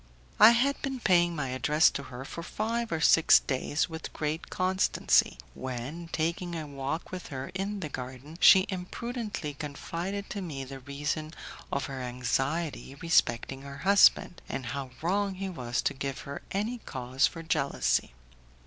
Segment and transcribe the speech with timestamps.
[0.39, 4.49] I had been paying my address to her for five or six days with great
[4.49, 10.63] constancy, when, taking a walk with her in the garden, she imprudently confided to me
[10.63, 11.35] the reason
[11.71, 16.79] of her anxiety respecting her husband, and how wrong he was to give her any
[16.79, 18.11] cause for jealousy.